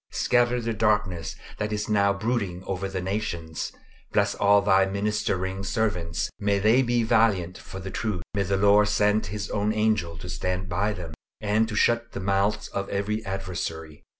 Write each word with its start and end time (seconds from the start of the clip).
Scatter 0.09 0.59
the 0.59 0.73
darkness 0.73 1.35
that 1.59 1.71
is 1.71 1.87
now 1.87 2.11
brooding 2.11 2.63
over 2.63 2.89
the 2.89 3.03
nations. 3.03 3.71
Bless 4.11 4.33
all 4.33 4.63
thy 4.63 4.83
ministering 4.87 5.63
servants; 5.63 6.31
may 6.39 6.57
they 6.57 6.81
be 6.81 7.03
valiant 7.03 7.59
for 7.59 7.79
the 7.79 7.91
truth; 7.91 8.23
may 8.33 8.41
the 8.41 8.57
Lord 8.57 8.87
send 8.87 9.27
His 9.27 9.51
own 9.51 9.71
angel 9.71 10.17
to 10.17 10.27
stand 10.27 10.67
by 10.67 10.93
them, 10.93 11.13
and 11.39 11.67
to 11.69 11.75
shut 11.75 12.13
the 12.13 12.19
mouths 12.19 12.67
of 12.69 12.89
every 12.89 13.23
adversary. 13.27 14.01